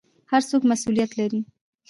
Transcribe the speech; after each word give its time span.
هر 0.31 0.41
څوک 0.49 0.61
مسوولیت 0.69 1.11
لري 1.19 1.39